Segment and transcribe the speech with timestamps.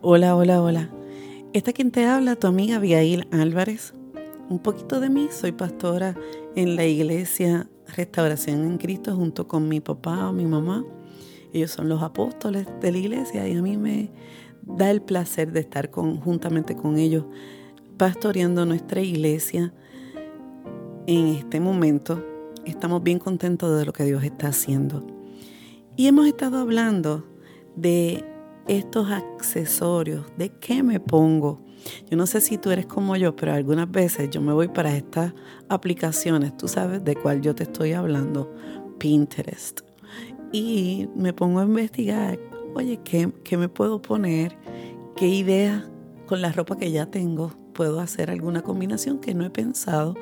[0.00, 0.90] Hola, hola, hola.
[1.52, 3.94] Esta quien te habla, tu amiga Abigail Álvarez.
[4.48, 6.14] Un poquito de mí, soy pastora
[6.54, 10.84] en la iglesia Restauración en Cristo junto con mi papá o mi mamá.
[11.52, 14.10] Ellos son los apóstoles de la iglesia y a mí me
[14.62, 17.24] da el placer de estar conjuntamente con ellos
[17.96, 19.72] pastoreando nuestra iglesia
[21.06, 22.24] en este momento.
[22.64, 25.06] Estamos bien contentos de lo que Dios está haciendo.
[25.96, 27.24] Y hemos estado hablando
[27.76, 28.24] de
[28.66, 31.60] estos accesorios, de qué me pongo.
[32.10, 34.96] Yo no sé si tú eres como yo, pero algunas veces yo me voy para
[34.96, 35.34] estas
[35.68, 38.52] aplicaciones, tú sabes de cuál yo te estoy hablando,
[38.98, 39.80] Pinterest.
[40.52, 42.38] Y me pongo a investigar,
[42.74, 44.56] oye, ¿qué, qué me puedo poner?
[45.16, 45.88] ¿Qué idea
[46.26, 50.14] con la ropa que ya tengo puedo hacer alguna combinación que no he pensado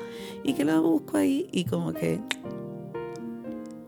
[0.43, 2.19] y que la busco ahí y como que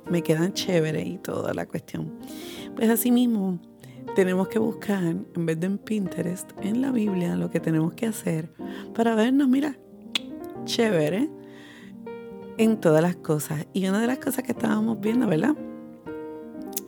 [0.09, 2.14] me quedan chévere y toda la cuestión.
[2.76, 3.59] Pues así mismo
[4.14, 8.05] tenemos que buscar, en vez de en Pinterest, en la Biblia, lo que tenemos que
[8.05, 8.52] hacer
[8.94, 9.78] para vernos, mira,
[10.66, 11.30] chévere
[12.58, 13.66] en todas las cosas.
[13.73, 15.56] Y una de las cosas que estábamos viendo, ¿verdad?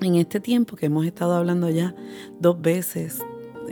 [0.02, 1.96] En este tiempo que hemos estado hablando ya
[2.40, 3.20] dos veces,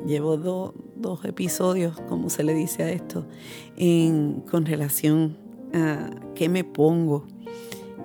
[0.06, 3.28] llevo dos episodios, como se le dice a esto,
[3.78, 5.38] en, con relación
[5.74, 7.28] a qué me pongo.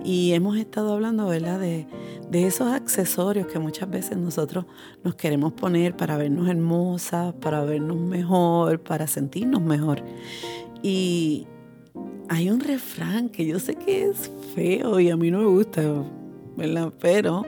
[0.03, 1.87] Y hemos estado hablando, ¿verdad?, de,
[2.31, 4.65] de esos accesorios que muchas veces nosotros
[5.03, 10.01] nos queremos poner para vernos hermosas, para vernos mejor, para sentirnos mejor.
[10.81, 11.45] Y
[12.29, 15.81] hay un refrán que yo sé que es feo y a mí no me gusta,
[16.55, 16.93] ¿verdad?
[17.01, 17.43] Pero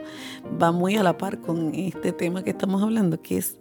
[0.61, 3.57] va muy a la par con este tema que estamos hablando, que es,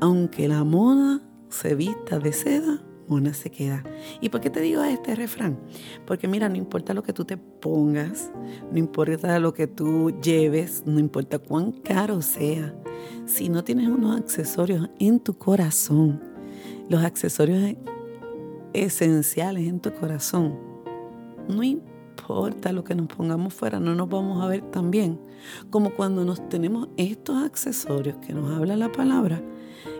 [0.00, 3.84] aunque la moda se vista de seda, una se queda.
[4.20, 5.58] ¿Y por qué te digo este refrán?
[6.06, 8.30] Porque mira, no importa lo que tú te pongas,
[8.70, 12.74] no importa lo que tú lleves, no importa cuán caro sea,
[13.26, 16.22] si no tienes unos accesorios en tu corazón,
[16.88, 17.76] los accesorios
[18.72, 20.58] esenciales en tu corazón,
[21.48, 25.20] no importa lo que nos pongamos fuera, no nos vamos a ver tan bien
[25.70, 29.42] como cuando nos tenemos estos accesorios que nos habla la palabra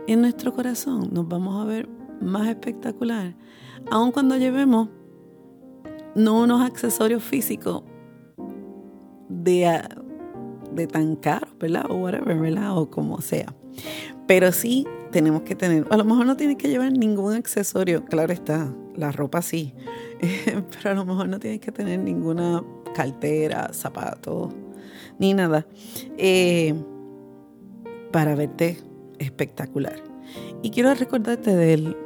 [0.07, 1.89] en nuestro corazón, nos vamos a ver
[2.25, 3.37] más espectacular,
[3.91, 4.89] aun cuando llevemos
[6.15, 7.83] no unos accesorios físicos
[9.29, 9.81] de,
[10.73, 11.87] de tan caros, ¿verdad?
[11.91, 12.77] O whatever, ¿verdad?
[12.79, 13.55] O como sea.
[14.27, 18.33] Pero sí tenemos que tener, a lo mejor no tienes que llevar ningún accesorio, claro
[18.33, 19.75] está, la ropa sí,
[20.45, 22.65] pero a lo mejor no tienes que tener ninguna
[22.95, 24.53] cartera, zapatos,
[25.19, 25.67] ni nada,
[26.17, 26.75] eh,
[28.13, 28.79] para verte
[29.19, 30.03] espectacular.
[30.63, 31.97] Y quiero recordarte del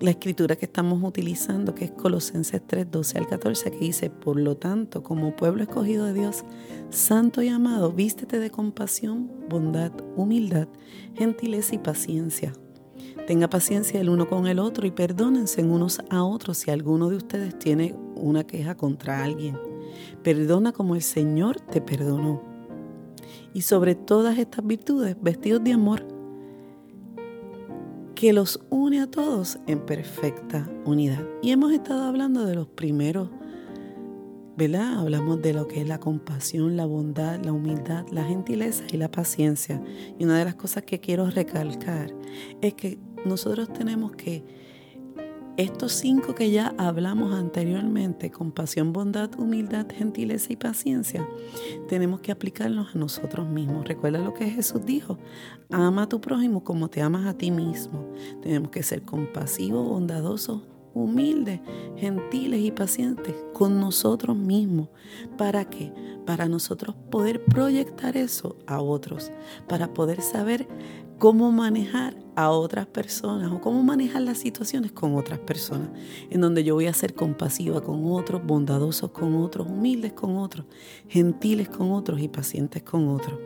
[0.00, 4.38] la escritura que estamos utilizando, que es Colosenses 3, 12 al 14, que dice, por
[4.38, 6.44] lo tanto, como pueblo escogido de Dios,
[6.90, 10.68] santo y amado, vístete de compasión, bondad, humildad,
[11.14, 12.52] gentileza y paciencia.
[13.26, 17.16] Tenga paciencia el uno con el otro y perdónense unos a otros si alguno de
[17.16, 19.58] ustedes tiene una queja contra alguien.
[20.22, 22.42] Perdona como el Señor te perdonó.
[23.54, 26.06] Y sobre todas estas virtudes, vestidos de amor,
[28.16, 31.22] que los une a todos en perfecta unidad.
[31.42, 33.28] Y hemos estado hablando de los primeros,
[34.56, 35.00] ¿verdad?
[35.00, 39.10] Hablamos de lo que es la compasión, la bondad, la humildad, la gentileza y la
[39.10, 39.82] paciencia.
[40.18, 42.10] Y una de las cosas que quiero recalcar
[42.62, 44.42] es que nosotros tenemos que
[45.56, 51.26] estos cinco que ya hablamos anteriormente, compasión, bondad, humildad, gentileza y paciencia,
[51.88, 53.88] tenemos que aplicarlos a nosotros mismos.
[53.88, 55.18] Recuerda lo que Jesús dijo,
[55.70, 58.06] ama a tu prójimo como te amas a ti mismo.
[58.42, 60.62] Tenemos que ser compasivos, bondadosos,
[60.96, 61.60] humildes,
[61.96, 64.88] gentiles y pacientes con nosotros mismos.
[65.36, 65.92] ¿Para qué?
[66.24, 69.30] Para nosotros poder proyectar eso a otros,
[69.68, 70.66] para poder saber
[71.18, 75.88] cómo manejar a otras personas o cómo manejar las situaciones con otras personas,
[76.30, 80.66] en donde yo voy a ser compasiva con otros, bondadosos con otros, humildes con otros,
[81.08, 83.38] gentiles con otros y pacientes con otros.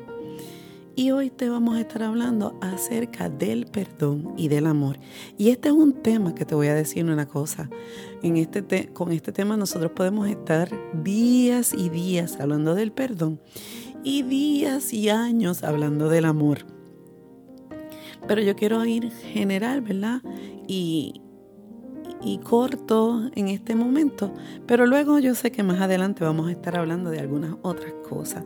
[0.96, 4.98] Y hoy te vamos a estar hablando acerca del perdón y del amor.
[5.38, 7.70] Y este es un tema que te voy a decir una cosa.
[8.22, 10.68] En este con este tema nosotros podemos estar
[11.02, 13.40] días y días hablando del perdón
[14.02, 16.79] y días y años hablando del amor.
[18.26, 20.22] Pero yo quiero ir general, ¿verdad?
[20.66, 21.20] Y,
[22.22, 24.32] y corto en este momento.
[24.66, 28.44] Pero luego yo sé que más adelante vamos a estar hablando de algunas otras cosas,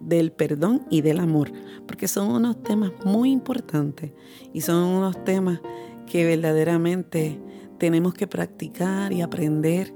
[0.00, 1.52] del perdón y del amor,
[1.86, 4.12] porque son unos temas muy importantes
[4.52, 5.60] y son unos temas
[6.06, 7.40] que verdaderamente
[7.78, 9.94] tenemos que practicar y aprender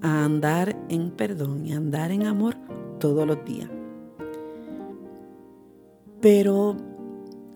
[0.00, 2.56] a andar en perdón y andar en amor
[3.00, 3.68] todos los días.
[6.20, 6.76] Pero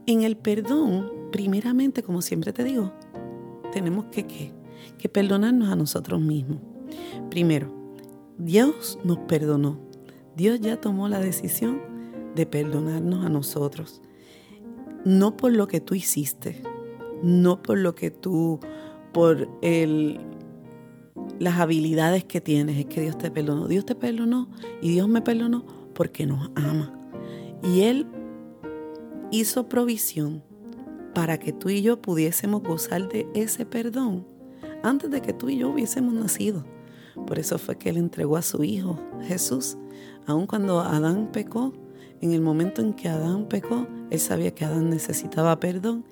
[0.06, 2.92] en el perdón primeramente, como siempre te digo,
[3.72, 4.52] tenemos que, ¿qué?
[4.98, 6.58] que perdonarnos a nosotros mismos.
[7.30, 7.72] Primero,
[8.38, 9.80] Dios nos perdonó.
[10.36, 11.80] Dios ya tomó la decisión
[12.34, 14.00] de perdonarnos a nosotros.
[15.04, 16.62] No por lo que tú hiciste,
[17.22, 18.60] no por lo que tú,
[19.12, 20.20] por el,
[21.38, 23.68] las habilidades que tienes, es que Dios te perdonó.
[23.68, 24.50] Dios te perdonó
[24.80, 26.98] y Dios me perdonó porque nos ama.
[27.62, 28.06] Y Él
[29.32, 30.44] hizo provisión
[31.14, 34.26] para que tú y yo pudiésemos gozar de ese perdón
[34.82, 36.64] antes de que tú y yo hubiésemos nacido.
[37.26, 39.76] Por eso fue que Él entregó a su Hijo Jesús.
[40.26, 41.72] Aun cuando Adán pecó,
[42.20, 46.04] en el momento en que Adán pecó, Él sabía que Adán necesitaba perdón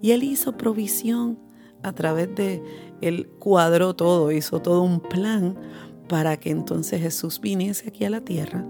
[0.00, 1.38] y Él hizo provisión
[1.82, 2.62] a través de,
[3.00, 5.56] Él cuadró todo, hizo todo un plan
[6.08, 8.64] para que entonces Jesús viniese aquí a la tierra,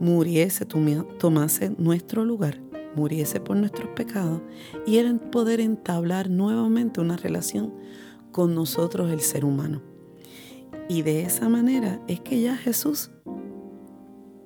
[0.00, 2.60] muriese, tomase nuestro lugar,
[2.94, 4.40] muriese por nuestros pecados
[4.86, 7.72] y Él poder entablar nuevamente una relación
[8.30, 9.82] con nosotros el ser humano.
[10.88, 13.10] Y de esa manera es que ya Jesús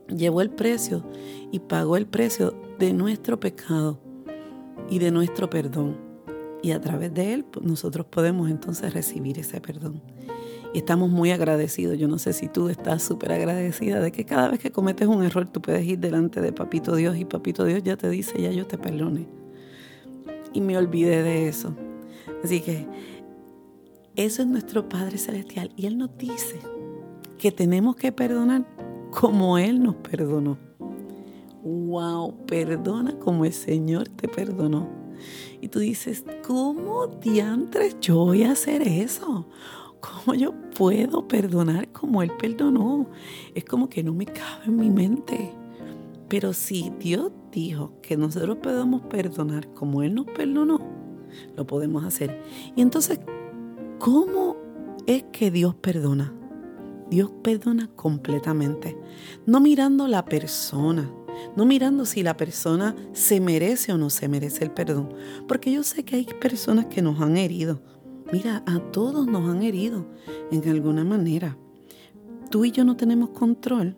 [0.09, 1.05] llevó el precio
[1.51, 4.01] y pagó el precio de nuestro pecado
[4.91, 5.97] y de nuestro perdón.
[6.63, 10.03] Y a través de Él pues, nosotros podemos entonces recibir ese perdón.
[10.75, 11.99] Y estamos muy agradecidos.
[11.99, 15.23] Yo no sé si tú estás súper agradecida de que cada vez que cometes un
[15.23, 18.51] error tú puedes ir delante de Papito Dios y Papito Dios ya te dice, ya
[18.51, 19.27] yo te perdone.
[20.53, 21.75] Y me olvidé de eso.
[22.43, 22.87] Así que
[24.17, 25.73] eso es nuestro Padre Celestial.
[25.77, 26.59] Y Él nos dice
[27.39, 28.67] que tenemos que perdonar
[29.11, 30.59] como Él nos perdonó.
[31.63, 34.89] Wow, perdona como el Señor te perdonó.
[35.61, 39.49] Y tú dices, ¿cómo diantres yo voy a hacer eso?
[40.01, 43.09] ¿Cómo yo puedo perdonar como Él perdonó?
[43.55, 45.53] Es como que no me cabe en mi mente.
[46.29, 50.81] Pero si Dios dijo que nosotros podemos perdonar como Él nos perdonó,
[51.57, 52.43] lo podemos hacer.
[52.75, 53.21] Y entonces,
[53.99, 54.57] ¿Cómo
[55.07, 56.33] es que Dios perdona?
[57.11, 58.97] Dios perdona completamente,
[59.47, 61.11] no mirando la persona,
[61.57, 65.15] no mirando si la persona se merece o no se merece el perdón,
[65.49, 67.81] porque yo sé que hay personas que nos han herido.
[68.33, 70.07] Mira, a todos nos han herido
[70.51, 71.57] en alguna manera.
[72.51, 73.97] Tú y yo no tenemos control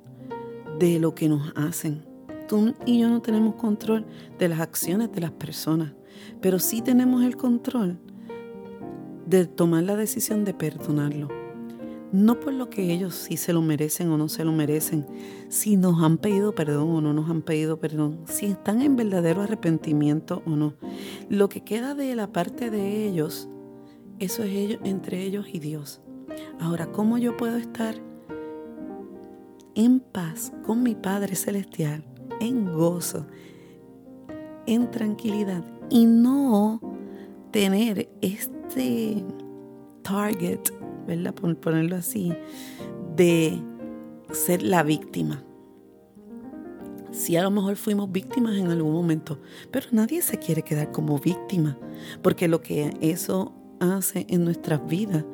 [0.78, 2.04] de lo que nos hacen.
[2.46, 4.06] Tú y yo no tenemos control
[4.38, 5.92] de las acciones de las personas,
[6.40, 7.98] pero sí tenemos el control
[9.26, 11.28] de tomar la decisión de perdonarlo.
[12.10, 15.06] No por lo que ellos sí se lo merecen o no se lo merecen,
[15.48, 19.42] si nos han pedido perdón o no nos han pedido perdón, si están en verdadero
[19.42, 20.72] arrepentimiento o no.
[21.28, 23.50] Lo que queda de la parte de ellos,
[24.18, 26.00] eso es ellos, entre ellos y Dios.
[26.60, 27.94] Ahora, ¿cómo yo puedo estar
[29.74, 32.04] en paz con mi Padre Celestial,
[32.40, 33.26] en gozo,
[34.66, 36.80] en tranquilidad y no
[37.52, 39.24] tener este
[40.02, 40.60] target,
[41.06, 41.34] ¿verdad?
[41.34, 42.32] Por ponerlo así,
[43.14, 43.62] de
[44.32, 45.44] ser la víctima.
[47.10, 51.18] Si a lo mejor fuimos víctimas en algún momento, pero nadie se quiere quedar como
[51.18, 51.78] víctima,
[52.22, 55.25] porque lo que eso hace en nuestras vidas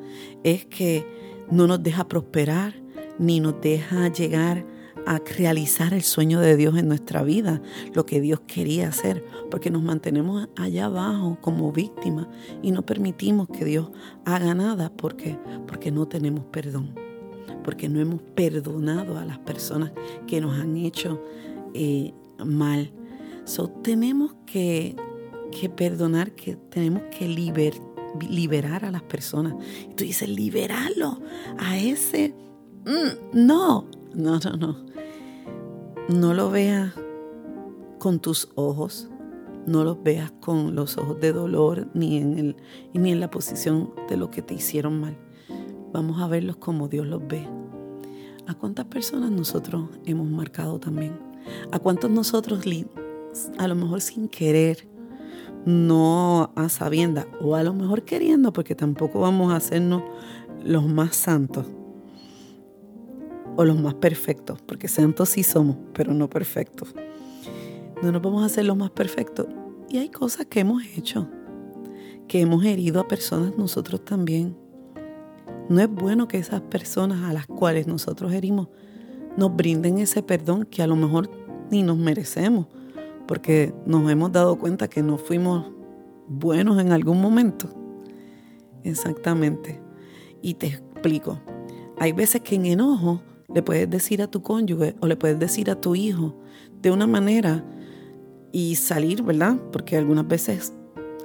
[0.43, 1.05] es que
[1.49, 2.73] no nos deja prosperar,
[3.19, 4.65] ni nos deja llegar
[5.05, 7.61] a realizar el sueño de Dios en nuestra vida,
[7.93, 12.27] lo que Dios quería hacer, porque nos mantenemos allá abajo como víctimas
[12.63, 13.91] y no permitimos que Dios
[14.25, 15.37] haga nada porque
[15.67, 16.95] porque no tenemos perdón,
[17.63, 19.91] porque no hemos perdonado a las personas
[20.27, 21.21] que nos han hecho
[21.73, 22.91] eh, mal.
[23.43, 24.95] So, tenemos que,
[25.51, 27.27] que perdonar, que tenemos que
[28.21, 29.55] liberar a las personas.
[29.89, 31.19] Y tú dices, liberarlo
[31.57, 32.33] a ese...
[32.85, 34.85] Mm, no, no, no, no.
[36.07, 36.93] No lo veas
[37.99, 39.09] con tus ojos,
[39.65, 42.55] no los veas con los ojos de dolor ni en, el,
[42.93, 45.17] ni en la posición de lo que te hicieron mal.
[45.91, 47.47] Vamos a verlos como Dios los ve.
[48.47, 51.17] ¿A cuántas personas nosotros hemos marcado también?
[51.71, 52.63] ¿A cuántos nosotros,
[53.57, 54.87] a lo mejor sin querer,
[55.65, 60.03] no a sabienda, o a lo mejor queriendo, porque tampoco vamos a hacernos
[60.63, 61.65] los más santos?
[63.55, 66.93] o los más perfectos, porque santos sí somos, pero no perfectos.
[68.01, 69.47] No nos vamos a hacer los más perfectos.
[69.89, 71.29] Y hay cosas que hemos hecho,
[72.27, 74.57] que hemos herido a personas nosotros también.
[75.69, 78.67] No es bueno que esas personas a las cuales nosotros herimos
[79.37, 81.29] nos brinden ese perdón que a lo mejor
[81.71, 82.67] ni nos merecemos,
[83.27, 85.71] porque nos hemos dado cuenta que no fuimos
[86.27, 87.69] buenos en algún momento.
[88.83, 89.81] Exactamente.
[90.41, 91.39] Y te explico.
[91.97, 93.21] Hay veces que en enojo
[93.53, 96.35] le puedes decir a tu cónyuge o le puedes decir a tu hijo
[96.81, 97.63] de una manera
[98.51, 99.57] y salir, ¿verdad?
[99.71, 100.73] Porque algunas veces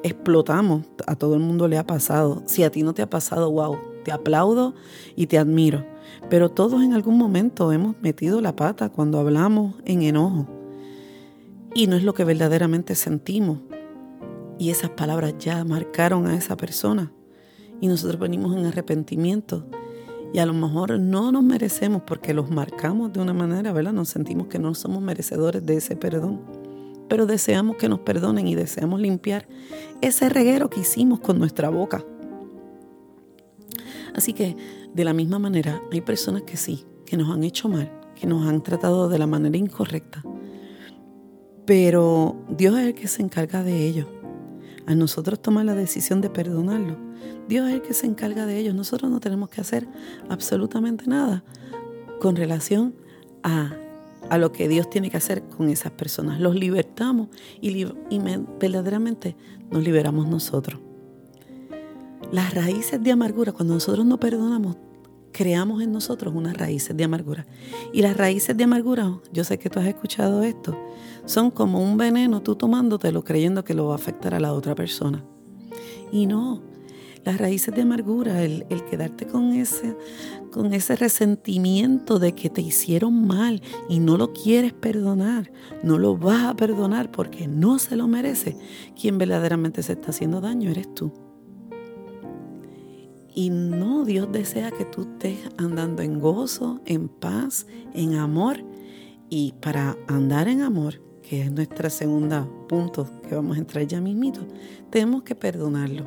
[0.03, 2.43] explotamos, a todo el mundo le ha pasado.
[2.47, 4.75] Si a ti no te ha pasado, wow, te aplaudo
[5.17, 5.85] y te admiro.
[6.29, 10.60] Pero todos en algún momento hemos metido la pata cuando hablamos en enojo.
[11.75, 13.61] Y no es lo que verdaderamente sentimos.
[14.59, 17.13] Y esas palabras ya marcaron a esa persona.
[17.81, 19.67] Y nosotros venimos en arrepentimiento.
[20.33, 23.93] Y a lo mejor no nos merecemos porque los marcamos de una manera, ¿verdad?
[23.93, 26.41] Nos sentimos que no somos merecedores de ese perdón.
[27.09, 29.49] Pero deseamos que nos perdonen y deseamos limpiar
[30.01, 32.05] ese reguero que hicimos con nuestra boca.
[34.15, 34.57] Así que
[34.93, 38.47] de la misma manera hay personas que sí, que nos han hecho mal, que nos
[38.47, 40.23] han tratado de la manera incorrecta.
[41.71, 44.09] Pero Dios es el que se encarga de ello.
[44.87, 46.97] A nosotros tomar la decisión de perdonarlo.
[47.49, 48.75] Dios es el que se encarga de ellos.
[48.75, 49.87] Nosotros no tenemos que hacer
[50.29, 51.45] absolutamente nada
[52.19, 52.97] con relación
[53.45, 53.77] a,
[54.29, 56.41] a lo que Dios tiene que hacer con esas personas.
[56.41, 57.29] Los libertamos
[57.61, 58.19] y, y
[58.59, 59.37] verdaderamente
[59.71, 60.81] nos liberamos nosotros.
[62.33, 64.77] Las raíces de amargura, cuando nosotros no perdonamos,
[65.33, 67.47] creamos en nosotros unas raíces de amargura.
[67.93, 70.77] Y las raíces de amargura, yo sé que tú has escuchado esto,
[71.25, 74.75] son como un veneno tú tomándotelo creyendo que lo va a afectar a la otra
[74.75, 75.25] persona.
[76.13, 76.63] Y no,
[77.25, 79.97] las raíces de amargura, el, el, quedarte con ese,
[80.51, 86.17] con ese resentimiento de que te hicieron mal y no lo quieres perdonar, no lo
[86.17, 88.57] vas a perdonar porque no se lo merece,
[89.01, 91.13] quien verdaderamente se está haciendo daño eres tú.
[93.35, 98.65] Y no, Dios desea que tú estés andando en gozo, en paz, en amor.
[99.29, 101.01] Y para andar en amor,
[101.31, 104.41] que es nuestra segunda punto que vamos a entrar ya mismito,
[104.91, 106.05] tenemos que perdonarlo.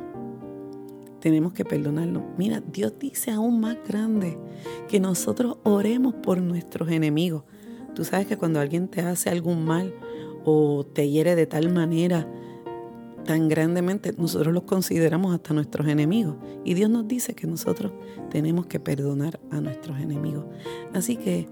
[1.18, 2.22] Tenemos que perdonarlo.
[2.36, 4.36] Mira, Dios dice aún más grande
[4.86, 7.44] que nosotros oremos por nuestros enemigos.
[7.94, 9.94] Tú sabes que cuando alguien te hace algún mal
[10.44, 12.30] o te hiere de tal manera,
[13.24, 16.36] tan grandemente, nosotros los consideramos hasta nuestros enemigos.
[16.66, 17.92] Y Dios nos dice que nosotros
[18.28, 20.44] tenemos que perdonar a nuestros enemigos.
[20.92, 21.48] Así que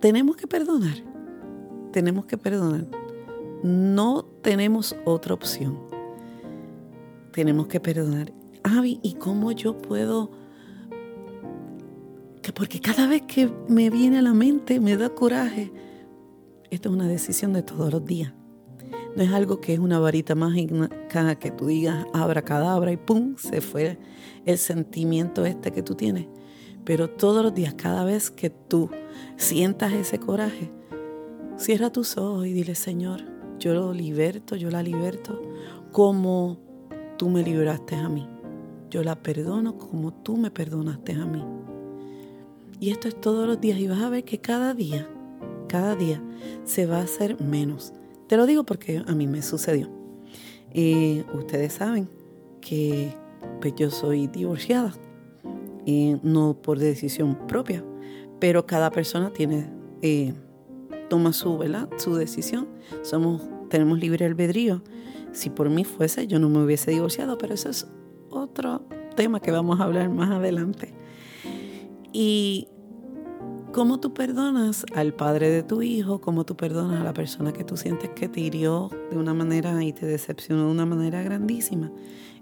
[0.00, 1.09] tenemos que perdonar.
[1.92, 2.86] Tenemos que perdonar.
[3.62, 5.78] No tenemos otra opción.
[7.32, 8.32] Tenemos que perdonar.
[8.62, 10.30] Avi, ¿y cómo yo puedo?
[12.42, 15.72] Que porque cada vez que me viene a la mente me da coraje.
[16.70, 18.32] Esto es una decisión de todos los días.
[19.16, 22.06] No es algo que es una varita mágica que tú digas
[22.44, 23.98] cadabra y pum, se fue
[24.46, 26.26] el sentimiento este que tú tienes.
[26.84, 28.88] Pero todos los días, cada vez que tú
[29.36, 30.70] sientas ese coraje,
[31.60, 33.20] cierra tus ojos y dile, Señor,
[33.58, 35.40] yo lo liberto, yo la liberto
[35.92, 36.58] como
[37.18, 38.26] tú me liberaste a mí.
[38.88, 41.44] Yo la perdono como tú me perdonaste a mí.
[42.80, 45.06] Y esto es todos los días y vas a ver que cada día,
[45.68, 46.22] cada día
[46.64, 47.92] se va a hacer menos.
[48.26, 49.90] Te lo digo porque a mí me sucedió.
[50.72, 52.08] Y ustedes saben
[52.62, 53.14] que
[53.60, 54.94] pues, yo soy divorciada,
[55.84, 57.84] y no por decisión propia,
[58.38, 59.70] pero cada persona tiene,
[60.02, 60.34] eh,
[61.10, 61.90] toma su, ¿verdad?
[61.98, 62.68] su decisión.
[63.02, 64.82] Somos, tenemos libre albedrío.
[65.32, 67.86] Si por mí fuese, yo no me hubiese divorciado, pero eso es
[68.30, 70.94] otro tema que vamos a hablar más adelante.
[72.12, 72.68] Y
[73.72, 76.20] ¿Cómo tú perdonas al padre de tu hijo?
[76.20, 79.84] ¿Cómo tú perdonas a la persona que tú sientes que te hirió de una manera
[79.84, 81.92] y te decepcionó de una manera grandísima?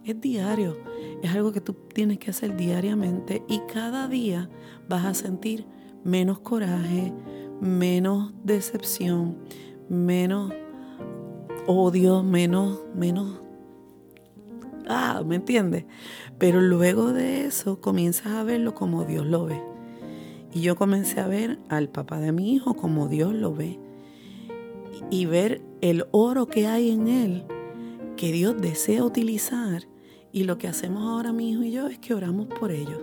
[0.07, 0.79] Es diario,
[1.23, 4.49] es algo que tú tienes que hacer diariamente y cada día
[4.89, 5.67] vas a sentir
[6.03, 7.13] menos coraje,
[7.61, 9.39] menos decepción,
[9.89, 10.53] menos
[11.67, 13.41] odio, menos, menos...
[14.89, 15.85] Ah, ¿me entiendes?
[16.39, 19.61] Pero luego de eso comienzas a verlo como Dios lo ve.
[20.53, 23.79] Y yo comencé a ver al papá de mi hijo como Dios lo ve.
[25.11, 27.45] Y ver el oro que hay en él,
[28.17, 29.83] que Dios desea utilizar.
[30.33, 33.01] Y lo que hacemos ahora mi hijo y yo es que oramos por ellos.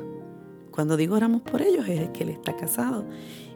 [0.71, 3.05] Cuando digo oramos por ellos es que él está casado.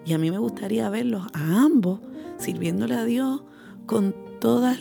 [0.06, 2.00] Y a mí me gustaría verlos a ambos
[2.38, 3.44] sirviéndole a Dios
[3.86, 4.78] con todas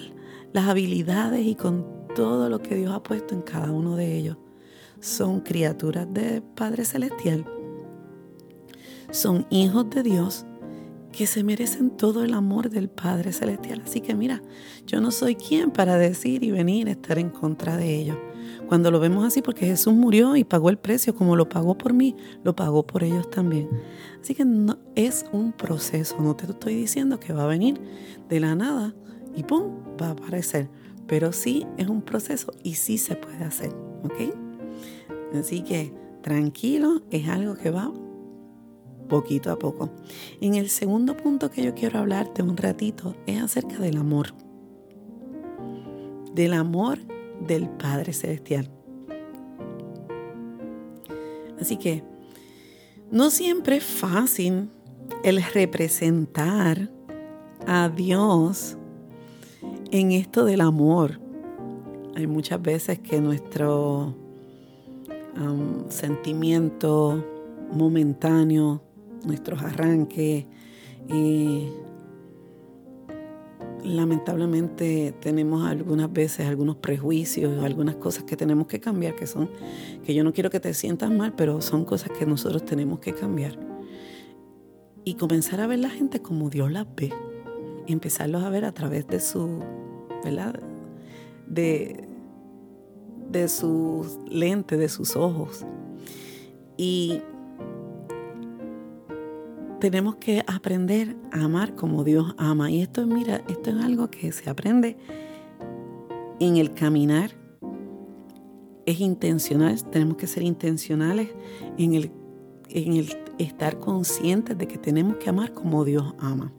[0.52, 4.36] las habilidades y con todo lo que Dios ha puesto en cada uno de ellos.
[5.00, 7.44] Son criaturas de Padre Celestial
[9.10, 10.44] son hijos de Dios
[11.12, 13.82] que se merecen todo el amor del Padre Celestial.
[13.84, 14.42] Así que mira,
[14.86, 18.18] yo no soy quien para decir y venir a estar en contra de ellos.
[18.68, 21.92] Cuando lo vemos así, porque Jesús murió y pagó el precio, como lo pagó por
[21.92, 23.68] mí, lo pagó por ellos también.
[24.20, 24.44] Así que
[24.94, 27.80] es un proceso, no te estoy diciendo que va a venir
[28.28, 28.94] de la nada
[29.34, 29.72] y ¡pum!
[30.00, 30.68] va a aparecer.
[31.06, 33.70] Pero sí es un proceso y sí se puede hacer,
[34.04, 34.34] ¿ok?
[35.38, 37.90] Así que tranquilo, es algo que va
[39.08, 39.90] poquito a poco.
[40.40, 44.34] En el segundo punto que yo quiero hablarte un ratito es acerca del amor.
[46.34, 46.98] Del amor
[47.46, 48.70] del Padre Celestial.
[51.60, 52.02] Así que
[53.10, 54.70] no siempre es fácil
[55.24, 56.90] el representar
[57.66, 58.76] a Dios
[59.90, 61.20] en esto del amor.
[62.14, 64.14] Hay muchas veces que nuestro
[65.88, 67.24] sentimiento
[67.72, 68.82] momentáneo,
[69.24, 70.46] nuestros arranques,
[71.08, 71.72] eh,
[73.84, 79.50] lamentablemente tenemos algunas veces algunos prejuicios, algunas cosas que tenemos que cambiar, que son,
[80.04, 83.12] que yo no quiero que te sientas mal, pero son cosas que nosotros tenemos que
[83.12, 83.58] cambiar.
[85.04, 87.12] Y comenzar a ver la gente como Dios las ve.
[87.86, 89.60] Y empezarlos a ver a través de su,
[90.22, 90.60] ¿verdad?
[91.46, 92.06] De,
[93.30, 95.64] de sus lentes, de sus ojos.
[96.76, 97.22] Y
[99.80, 102.70] tenemos que aprender a amar como Dios ama.
[102.70, 104.96] Y esto, mira, esto es algo que se aprende
[106.40, 107.30] en el caminar.
[108.86, 111.30] Es intencional, tenemos que ser intencionales
[111.76, 112.10] en el,
[112.70, 113.08] en el
[113.38, 116.52] estar conscientes de que tenemos que amar como Dios ama.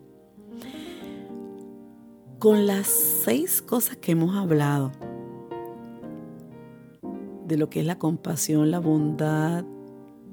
[2.37, 4.91] Con las seis cosas que hemos hablado,
[7.47, 9.65] de lo que es la compasión, la bondad,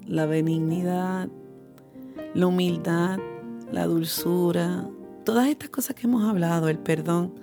[0.06, 1.30] la benignidad,
[2.36, 3.18] la humildad,
[3.72, 4.86] la dulzura,
[5.24, 7.34] todas estas cosas que hemos hablado, el perdón,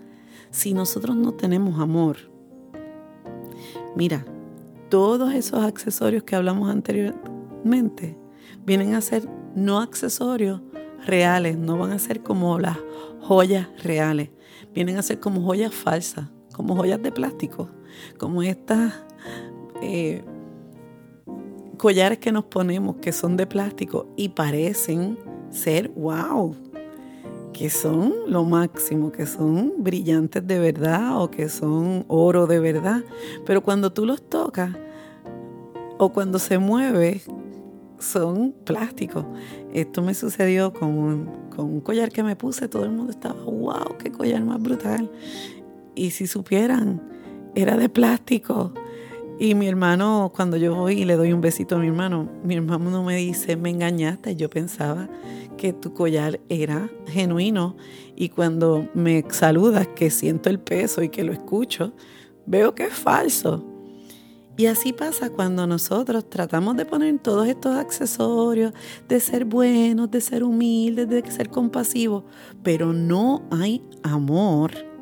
[0.51, 2.17] si nosotros no tenemos amor,
[3.95, 4.23] mira,
[4.89, 8.15] todos esos accesorios que hablamos anteriormente
[8.65, 10.61] vienen a ser no accesorios
[11.07, 12.77] reales, no van a ser como las
[13.19, 14.29] joyas reales,
[14.75, 17.67] vienen a ser como joyas falsas, como joyas de plástico,
[18.19, 18.93] como estas
[19.81, 20.23] eh,
[21.77, 25.17] collares que nos ponemos que son de plástico y parecen
[25.49, 26.55] ser wow,
[27.53, 33.03] que son lo máximo, que son brillantes de verdad o que son oro de verdad.
[33.45, 34.75] Pero cuando tú los tocas
[35.97, 37.21] o cuando se mueve,
[37.99, 39.25] son plásticos.
[39.73, 43.41] Esto me sucedió con un, con un collar que me puse, todo el mundo estaba,
[43.43, 45.09] wow, qué collar más brutal.
[45.95, 47.01] Y si supieran,
[47.55, 48.73] era de plástico
[49.39, 52.55] y mi hermano, cuando yo voy y le doy un besito a mi hermano, mi
[52.55, 55.09] hermano me dice, me engañaste, yo pensaba
[55.57, 57.75] que tu collar era genuino.
[58.15, 61.93] Y cuando me saludas, que siento el peso y que lo escucho,
[62.45, 63.65] veo que es falso.
[64.55, 68.71] Y así pasa cuando nosotros tratamos de poner todos estos accesorios,
[69.09, 72.23] de ser buenos, de ser humildes, de ser compasivos,
[72.61, 74.92] pero no hay amor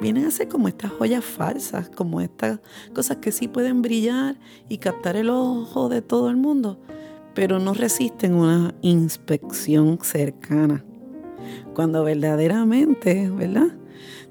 [0.00, 2.60] vienen a ser como estas joyas falsas, como estas
[2.94, 4.36] cosas que sí pueden brillar
[4.68, 6.78] y captar el ojo de todo el mundo,
[7.34, 10.84] pero no resisten una inspección cercana.
[11.74, 13.68] Cuando verdaderamente, ¿verdad?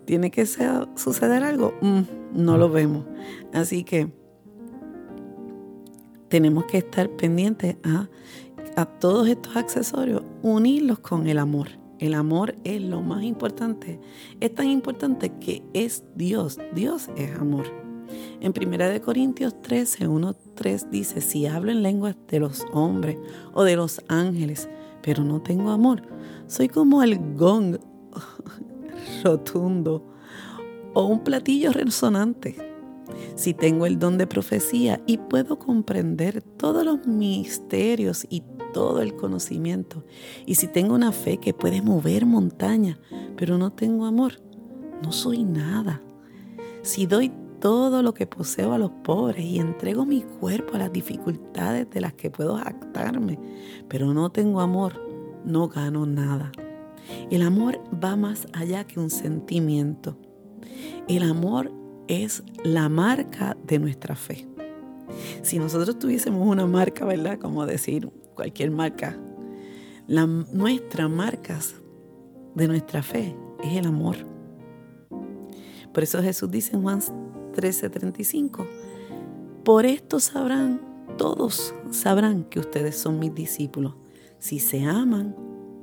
[0.05, 2.01] Tiene que suceder algo, mm,
[2.33, 3.05] no lo vemos.
[3.53, 4.11] Así que
[6.29, 8.09] tenemos que estar pendientes a,
[8.75, 11.69] a todos estos accesorios, unirlos con el amor.
[11.99, 13.99] El amor es lo más importante.
[14.39, 16.59] Es tan importante que es Dios.
[16.73, 17.65] Dios es amor.
[18.39, 23.17] En 1 Corintios 13, 1, 3 dice, si hablo en lenguas de los hombres
[23.53, 24.69] o de los ángeles,
[25.01, 26.03] pero no tengo amor,
[26.47, 27.77] soy como el gong
[29.23, 30.05] rotundo
[30.93, 32.66] o un platillo resonante.
[33.35, 38.43] Si tengo el don de profecía y puedo comprender todos los misterios y
[38.73, 40.03] todo el conocimiento.
[40.45, 42.99] Y si tengo una fe que puede mover montaña,
[43.35, 44.33] pero no tengo amor,
[45.03, 46.01] no soy nada.
[46.83, 50.93] Si doy todo lo que poseo a los pobres y entrego mi cuerpo a las
[50.93, 53.39] dificultades de las que puedo jactarme,
[53.87, 55.01] pero no tengo amor,
[55.43, 56.51] no gano nada.
[57.31, 60.17] El amor va más allá que un sentimiento.
[61.07, 61.71] El amor
[62.07, 64.47] es la marca de nuestra fe.
[65.41, 67.39] Si nosotros tuviésemos una marca, ¿verdad?
[67.39, 69.17] Como decir, cualquier marca.
[70.07, 71.59] La, nuestra marca
[72.55, 74.17] de nuestra fe es el amor.
[75.93, 76.99] Por eso Jesús dice en Juan
[77.53, 78.65] 13:35,
[79.63, 80.81] por esto sabrán,
[81.17, 83.95] todos sabrán que ustedes son mis discípulos,
[84.39, 85.35] si se aman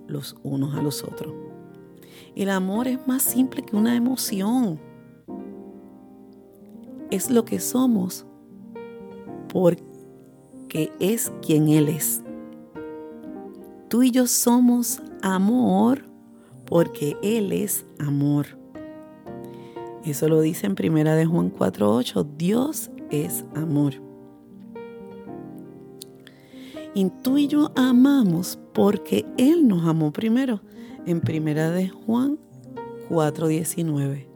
[0.06, 1.34] los unos a los otros.
[2.36, 4.80] El amor es más simple que una emoción.
[7.14, 8.26] Es lo que somos
[9.46, 12.24] porque es quien Él es.
[13.88, 16.06] Tú y yo somos amor
[16.64, 18.58] porque Él es amor.
[20.04, 23.94] Eso lo dice en primera de Juan 4:8, Dios es amor.
[26.94, 30.62] Y tú y yo amamos porque Él nos amó primero
[31.06, 32.40] en primera de Juan
[33.08, 34.33] 4:19.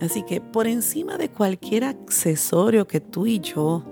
[0.00, 3.84] Así que por encima de cualquier accesorio que tú y yo,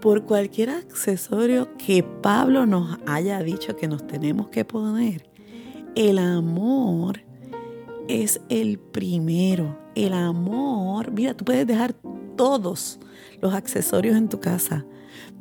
[0.00, 5.28] por cualquier accesorio que Pablo nos haya dicho que nos tenemos que poner,
[5.94, 7.20] el amor
[8.08, 9.78] es el primero.
[9.94, 11.94] El amor, mira, tú puedes dejar
[12.36, 12.98] todos
[13.40, 14.86] los accesorios en tu casa,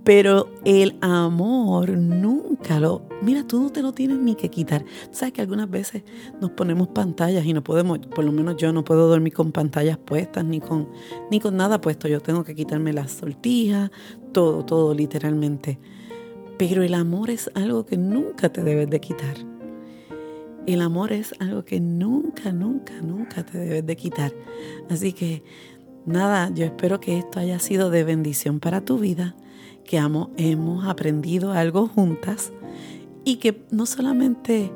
[0.10, 3.04] pero el amor nunca lo...
[3.22, 4.84] Mira, tú no te lo tienes ni que quitar.
[5.12, 6.02] Sabes que algunas veces
[6.42, 10.00] nos ponemos pantallas y no podemos, por lo menos yo no puedo dormir con pantallas
[10.00, 10.90] puestas ni con,
[11.30, 12.08] ni con nada puesto.
[12.08, 13.92] Yo tengo que quitarme las sortijas,
[14.32, 15.78] todo, todo literalmente.
[16.58, 19.38] Pero el amor es algo que nunca te debes de quitar.
[20.66, 24.34] El amor es algo que nunca, nunca, nunca te debes de quitar.
[24.90, 25.44] Así que
[26.08, 29.36] nada, yo espero que esto haya sido de bendición para tu vida
[29.90, 32.54] que hemos aprendido algo juntas
[33.26, 34.72] y que no solamente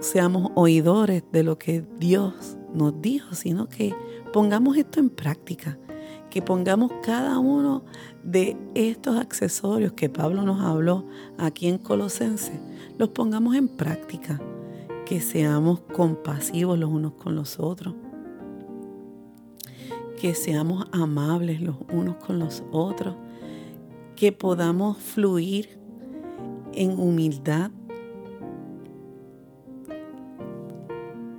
[0.00, 3.94] seamos oidores de lo que Dios nos dijo, sino que
[4.32, 5.78] pongamos esto en práctica,
[6.30, 7.84] que pongamos cada uno
[8.22, 11.04] de estos accesorios que Pablo nos habló
[11.36, 12.58] aquí en Colosense,
[12.96, 14.40] los pongamos en práctica,
[15.04, 17.94] que seamos compasivos los unos con los otros,
[20.18, 23.14] que seamos amables los unos con los otros,
[24.18, 25.78] que podamos fluir
[26.72, 27.70] en humildad,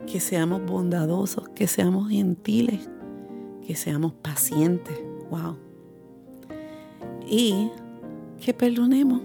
[0.08, 2.90] que seamos bondadosos, que seamos gentiles,
[3.68, 4.98] que seamos pacientes.
[5.30, 5.58] Wow.
[7.28, 7.70] Y
[8.40, 9.24] que perdonemos.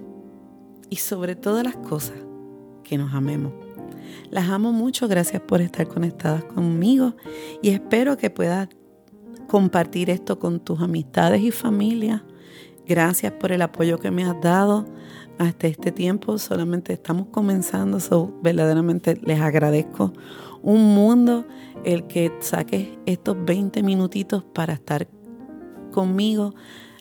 [0.91, 2.17] Y sobre todas las cosas,
[2.83, 3.53] que nos amemos.
[4.31, 7.15] Las amo mucho, gracias por estar conectadas conmigo
[7.63, 8.69] y espero que puedas
[9.47, 12.25] compartir esto con tus amistades y familia
[12.87, 14.87] Gracias por el apoyo que me has dado
[15.39, 16.39] hasta este tiempo.
[16.39, 20.13] Solamente estamos comenzando, so verdaderamente les agradezco
[20.63, 21.45] un mundo
[21.85, 25.09] el que saques estos 20 minutitos para estar
[25.93, 26.55] conmigo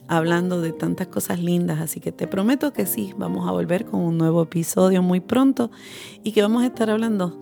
[0.08, 1.80] hablando de tantas cosas lindas.
[1.80, 5.70] Así que te prometo que sí, vamos a volver con un nuevo episodio muy pronto
[6.22, 7.40] y que vamos a estar hablando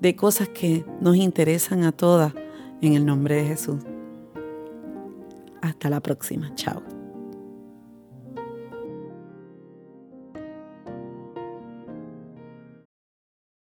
[0.00, 2.34] de cosas que nos interesan a todas
[2.80, 3.80] en el nombre de Jesús.
[5.62, 6.54] Hasta la próxima.
[6.54, 6.93] Chao.